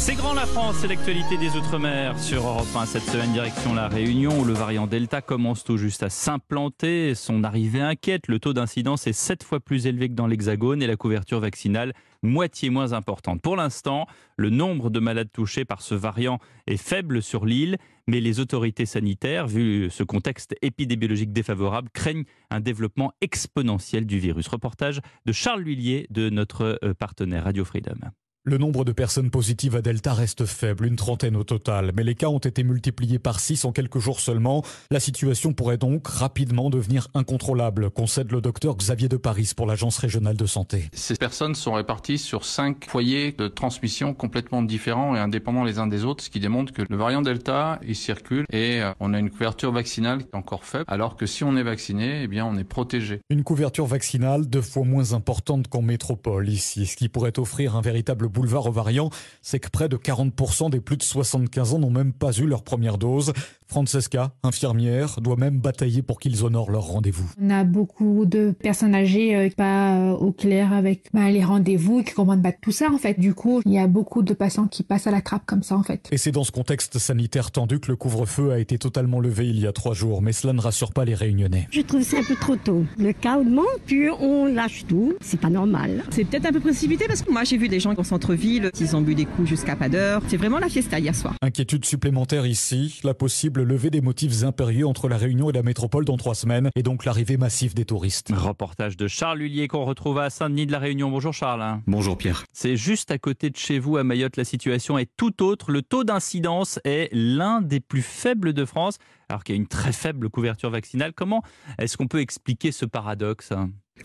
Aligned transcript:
C'est 0.00 0.14
grand 0.14 0.32
la 0.32 0.46
France, 0.46 0.76
c'est 0.80 0.88
l'actualité 0.88 1.36
des 1.36 1.54
Outre-mer 1.58 2.18
sur 2.18 2.46
Europe 2.46 2.74
1 2.74 2.86
cette 2.86 3.02
semaine 3.02 3.34
direction 3.34 3.74
la 3.74 3.86
Réunion 3.86 4.40
où 4.40 4.46
le 4.46 4.54
variant 4.54 4.86
Delta 4.86 5.20
commence 5.20 5.62
tout 5.62 5.76
juste 5.76 6.02
à 6.02 6.08
s'implanter. 6.08 7.14
Son 7.14 7.44
arrivée 7.44 7.82
inquiète, 7.82 8.26
le 8.26 8.38
taux 8.38 8.54
d'incidence 8.54 9.06
est 9.06 9.12
7 9.12 9.44
fois 9.44 9.60
plus 9.60 9.86
élevé 9.86 10.08
que 10.08 10.14
dans 10.14 10.26
l'Hexagone 10.26 10.82
et 10.82 10.86
la 10.86 10.96
couverture 10.96 11.38
vaccinale 11.38 11.92
moitié 12.22 12.70
moins 12.70 12.94
importante. 12.94 13.42
Pour 13.42 13.56
l'instant, 13.56 14.06
le 14.38 14.48
nombre 14.48 14.88
de 14.88 15.00
malades 15.00 15.30
touchés 15.30 15.66
par 15.66 15.82
ce 15.82 15.94
variant 15.94 16.38
est 16.66 16.78
faible 16.78 17.20
sur 17.20 17.44
l'île, 17.44 17.76
mais 18.06 18.22
les 18.22 18.40
autorités 18.40 18.86
sanitaires, 18.86 19.46
vu 19.46 19.90
ce 19.90 20.02
contexte 20.02 20.56
épidémiologique 20.62 21.34
défavorable, 21.34 21.90
craignent 21.92 22.24
un 22.50 22.60
développement 22.60 23.12
exponentiel 23.20 24.06
du 24.06 24.18
virus. 24.18 24.48
Reportage 24.48 25.02
de 25.26 25.32
Charles 25.32 25.60
Lhuillier 25.60 26.06
de 26.08 26.30
notre 26.30 26.78
euh, 26.82 26.94
partenaire 26.94 27.44
Radio 27.44 27.66
Freedom. 27.66 27.98
Le 28.44 28.56
nombre 28.56 28.86
de 28.86 28.92
personnes 28.92 29.28
positives 29.28 29.76
à 29.76 29.82
Delta 29.82 30.14
reste 30.14 30.46
faible, 30.46 30.86
une 30.86 30.96
trentaine 30.96 31.36
au 31.36 31.44
total, 31.44 31.92
mais 31.94 32.02
les 32.02 32.14
cas 32.14 32.28
ont 32.28 32.38
été 32.38 32.64
multipliés 32.64 33.18
par 33.18 33.38
6 33.38 33.66
en 33.66 33.72
quelques 33.72 33.98
jours 33.98 34.18
seulement. 34.18 34.64
La 34.90 34.98
situation 34.98 35.52
pourrait 35.52 35.76
donc 35.76 36.08
rapidement 36.08 36.70
devenir 36.70 37.08
incontrôlable, 37.12 37.90
concède 37.90 38.32
le 38.32 38.40
docteur 38.40 38.78
Xavier 38.78 39.10
de 39.10 39.18
Paris 39.18 39.52
pour 39.54 39.66
l'Agence 39.66 39.98
régionale 39.98 40.38
de 40.38 40.46
santé. 40.46 40.88
Ces 40.94 41.16
personnes 41.16 41.54
sont 41.54 41.74
réparties 41.74 42.16
sur 42.16 42.46
cinq 42.46 42.86
foyers 42.88 43.32
de 43.32 43.46
transmission 43.46 44.14
complètement 44.14 44.62
différents 44.62 45.14
et 45.14 45.18
indépendants 45.18 45.64
les 45.64 45.78
uns 45.78 45.86
des 45.86 46.06
autres, 46.06 46.24
ce 46.24 46.30
qui 46.30 46.40
démontre 46.40 46.72
que 46.72 46.80
le 46.88 46.96
variant 46.96 47.20
Delta, 47.20 47.78
il 47.86 47.94
circule 47.94 48.46
et 48.50 48.80
euh, 48.80 48.92
on 49.00 49.12
a 49.12 49.18
une 49.18 49.28
couverture 49.28 49.70
vaccinale 49.70 50.20
qui 50.20 50.30
est 50.32 50.36
encore 50.36 50.64
faible, 50.64 50.86
alors 50.88 51.16
que 51.16 51.26
si 51.26 51.44
on 51.44 51.58
est 51.58 51.62
vacciné, 51.62 52.22
eh 52.22 52.26
bien 52.26 52.46
on 52.46 52.56
est 52.56 52.64
protégé. 52.64 53.20
Une 53.28 53.44
couverture 53.44 53.84
vaccinale 53.84 54.48
deux 54.48 54.62
fois 54.62 54.84
moins 54.84 55.12
importante 55.12 55.68
qu'en 55.68 55.82
métropole 55.82 56.48
ici, 56.48 56.86
ce 56.86 56.96
qui 56.96 57.10
pourrait 57.10 57.38
offrir 57.38 57.76
un 57.76 57.82
véritable 57.82 58.29
boulevard 58.30 58.66
aux 58.66 58.72
variants, 58.72 59.10
c'est 59.42 59.60
que 59.60 59.68
près 59.68 59.88
de 59.88 59.96
40% 59.96 60.70
des 60.70 60.80
plus 60.80 60.96
de 60.96 61.02
75 61.02 61.74
ans 61.74 61.78
n'ont 61.78 61.90
même 61.90 62.12
pas 62.12 62.32
eu 62.32 62.46
leur 62.46 62.62
première 62.62 62.98
dose. 62.98 63.32
Francesca, 63.66 64.32
infirmière, 64.42 65.20
doit 65.20 65.36
même 65.36 65.60
batailler 65.60 66.02
pour 66.02 66.18
qu'ils 66.18 66.44
honorent 66.44 66.72
leur 66.72 66.82
rendez-vous. 66.82 67.30
On 67.40 67.50
a 67.50 67.62
beaucoup 67.62 68.26
de 68.26 68.50
personnes 68.50 68.96
âgées 68.96 69.36
euh, 69.36 69.48
pas 69.56 69.94
euh, 69.94 70.10
au 70.12 70.32
clair 70.32 70.72
avec 70.72 71.04
bah, 71.14 71.30
les 71.30 71.44
rendez-vous, 71.44 72.02
qui 72.02 72.12
comprennent 72.14 72.42
pas 72.42 72.52
tout 72.52 72.72
ça 72.72 72.90
en 72.90 72.98
fait. 72.98 73.20
Du 73.20 73.32
coup, 73.32 73.62
il 73.64 73.72
y 73.72 73.78
a 73.78 73.86
beaucoup 73.86 74.22
de 74.22 74.34
patients 74.34 74.66
qui 74.66 74.82
passent 74.82 75.06
à 75.06 75.10
la 75.10 75.20
trappe 75.20 75.46
comme 75.46 75.62
ça 75.62 75.76
en 75.76 75.82
fait. 75.82 76.08
Et 76.10 76.18
c'est 76.18 76.32
dans 76.32 76.44
ce 76.44 76.50
contexte 76.50 76.98
sanitaire 76.98 77.50
tendu 77.50 77.78
que 77.78 77.88
le 77.88 77.96
couvre-feu 77.96 78.52
a 78.52 78.58
été 78.58 78.78
totalement 78.78 79.20
levé 79.20 79.48
il 79.48 79.60
y 79.60 79.66
a 79.66 79.72
trois 79.72 79.94
jours, 79.94 80.22
mais 80.22 80.32
cela 80.32 80.52
ne 80.52 80.60
rassure 80.60 80.92
pas 80.92 81.04
les 81.04 81.14
réunionnais. 81.14 81.68
Je 81.70 81.80
trouve 81.80 82.02
ça 82.02 82.18
un 82.18 82.24
peu 82.24 82.36
trop 82.36 82.56
tôt. 82.56 82.84
Le 82.98 83.12
cas 83.12 83.38
augmente, 83.38 83.66
puis 83.86 84.08
on 84.10 84.46
lâche 84.46 84.84
tout. 84.88 85.14
C'est 85.20 85.40
pas 85.40 85.50
normal. 85.50 86.04
C'est 86.10 86.24
peut-être 86.24 86.46
un 86.46 86.52
peu 86.52 86.60
précipité 86.60 87.06
parce 87.06 87.22
que 87.22 87.30
moi 87.30 87.44
j'ai 87.44 87.56
vu 87.56 87.68
des 87.68 87.80
gens 87.80 87.94
qui 87.94 88.04
sont 88.04 88.18
centre-ville, 88.20 88.70
ils 88.78 88.96
ont 88.96 89.00
bu 89.00 89.14
des 89.14 89.24
coups 89.24 89.48
jusqu'à 89.48 89.76
pas 89.76 89.88
d'heure. 89.88 90.20
C'est 90.28 90.36
vraiment 90.36 90.58
la 90.58 90.68
fiesta 90.68 90.98
hier 90.98 91.14
soir. 91.14 91.34
Inquiétude 91.40 91.86
supplémentaire 91.86 92.44
ici, 92.44 93.00
la 93.02 93.14
possible 93.14 93.62
levée 93.62 93.88
des 93.88 94.02
motifs 94.02 94.42
impérieux 94.42 94.86
entre 94.86 95.08
la 95.08 95.16
Réunion 95.16 95.48
et 95.48 95.54
la 95.54 95.62
métropole 95.62 96.04
dans 96.04 96.18
trois 96.18 96.34
semaines, 96.34 96.68
et 96.76 96.82
donc 96.82 97.06
l'arrivée 97.06 97.38
massive 97.38 97.72
des 97.74 97.86
touristes. 97.86 98.30
Reportage 98.30 98.98
de 98.98 99.08
Charles 99.08 99.38
Lullier 99.38 99.68
qu'on 99.68 99.86
retrouve 99.86 100.18
à 100.18 100.28
Saint-Denis 100.28 100.66
de 100.66 100.72
la 100.72 100.78
Réunion. 100.78 101.10
Bonjour 101.10 101.32
Charles. 101.32 101.80
Bonjour 101.86 102.18
Pierre. 102.18 102.44
C'est 102.52 102.76
juste 102.76 103.10
à 103.10 103.16
côté 103.16 103.48
de 103.48 103.56
chez 103.56 103.78
vous 103.78 103.96
à 103.96 104.04
Mayotte, 104.04 104.36
la 104.36 104.44
situation 104.44 104.98
est 104.98 105.08
tout 105.16 105.42
autre. 105.42 105.72
Le 105.72 105.80
taux 105.80 106.04
d'incidence 106.04 106.78
est 106.84 107.08
l'un 107.12 107.62
des 107.62 107.80
plus 107.80 108.02
faibles 108.02 108.52
de 108.52 108.66
France, 108.66 108.98
alors 109.30 109.44
qu'il 109.44 109.54
y 109.54 109.58
a 109.58 109.60
une 109.60 109.68
très 109.68 109.92
faible 109.92 110.28
couverture 110.28 110.70
vaccinale. 110.70 111.12
Comment 111.14 111.42
est-ce 111.78 111.96
qu'on 111.96 112.08
peut 112.08 112.20
expliquer 112.20 112.70
ce 112.70 112.84
paradoxe? 112.84 113.54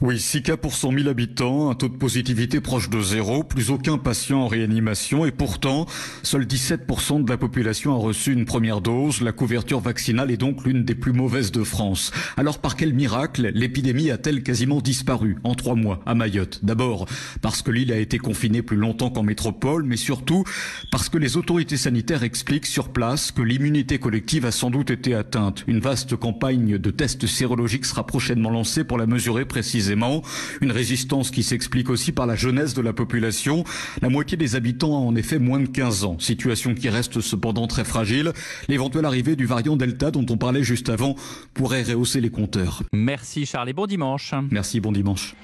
Oui, 0.00 0.18
6 0.18 0.42
cas 0.42 0.56
pour 0.56 0.74
100 0.74 0.92
000 0.92 1.08
habitants, 1.08 1.70
un 1.70 1.74
taux 1.76 1.88
de 1.88 1.96
positivité 1.96 2.60
proche 2.60 2.90
de 2.90 3.00
zéro, 3.00 3.44
plus 3.44 3.70
aucun 3.70 3.96
patient 3.96 4.40
en 4.40 4.48
réanimation 4.48 5.24
et 5.24 5.30
pourtant, 5.30 5.86
seul 6.24 6.46
17% 6.46 7.24
de 7.24 7.30
la 7.30 7.36
population 7.36 7.94
a 7.94 7.98
reçu 7.98 8.32
une 8.32 8.44
première 8.44 8.80
dose. 8.80 9.20
La 9.20 9.30
couverture 9.30 9.78
vaccinale 9.78 10.32
est 10.32 10.36
donc 10.36 10.64
l'une 10.64 10.84
des 10.84 10.96
plus 10.96 11.12
mauvaises 11.12 11.52
de 11.52 11.62
France. 11.62 12.10
Alors 12.36 12.58
par 12.58 12.74
quel 12.74 12.92
miracle 12.92 13.52
l'épidémie 13.54 14.10
a-t-elle 14.10 14.42
quasiment 14.42 14.80
disparu 14.80 15.36
en 15.44 15.54
trois 15.54 15.76
mois 15.76 16.00
à 16.06 16.16
Mayotte? 16.16 16.64
D'abord 16.64 17.06
parce 17.40 17.62
que 17.62 17.70
l'île 17.70 17.92
a 17.92 17.98
été 17.98 18.18
confinée 18.18 18.62
plus 18.62 18.76
longtemps 18.76 19.10
qu'en 19.10 19.22
métropole, 19.22 19.84
mais 19.84 19.96
surtout 19.96 20.42
parce 20.90 21.08
que 21.08 21.18
les 21.18 21.36
autorités 21.36 21.76
sanitaires 21.76 22.24
expliquent 22.24 22.66
sur 22.66 22.88
place 22.88 23.30
que 23.30 23.42
l'immunité 23.42 23.98
collective 24.00 24.44
a 24.44 24.50
sans 24.50 24.70
doute 24.70 24.90
été 24.90 25.14
atteinte. 25.14 25.62
Une 25.68 25.78
vaste 25.78 26.16
campagne 26.16 26.78
de 26.78 26.90
tests 26.90 27.26
sérologiques 27.26 27.86
sera 27.86 28.04
prochainement 28.04 28.50
lancée 28.50 28.82
pour 28.82 28.98
la 28.98 29.06
mesurer 29.06 29.44
précisément 29.84 30.22
une 30.62 30.72
résistance 30.72 31.30
qui 31.30 31.42
s'explique 31.42 31.90
aussi 31.90 32.10
par 32.10 32.26
la 32.26 32.36
jeunesse 32.36 32.72
de 32.72 32.80
la 32.80 32.94
population. 32.94 33.64
La 34.00 34.08
moitié 34.08 34.38
des 34.38 34.56
habitants 34.56 34.96
a 34.96 35.00
en 35.00 35.14
effet 35.14 35.38
moins 35.38 35.60
de 35.60 35.66
15 35.66 36.04
ans, 36.04 36.18
situation 36.18 36.74
qui 36.74 36.88
reste 36.88 37.20
cependant 37.20 37.66
très 37.66 37.84
fragile. 37.84 38.32
L'éventuelle 38.68 39.04
arrivée 39.04 39.36
du 39.36 39.44
variant 39.44 39.76
Delta 39.76 40.10
dont 40.10 40.24
on 40.30 40.38
parlait 40.38 40.62
juste 40.62 40.88
avant 40.88 41.16
pourrait 41.52 41.82
rehausser 41.82 42.22
les 42.22 42.30
compteurs. 42.30 42.82
Merci 42.94 43.44
Charles 43.44 43.68
et 43.68 43.72
bon 43.74 43.86
dimanche. 43.86 44.32
Merci, 44.50 44.80
bon 44.80 44.92
dimanche. 44.92 45.34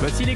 Voici 0.00 0.22
les 0.22 0.24